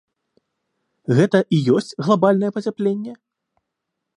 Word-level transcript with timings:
Гэта 1.19 1.39
і 1.57 1.59
ёсць 1.75 1.91
глабальнае 2.07 2.51
пацяпленне? 2.57 3.13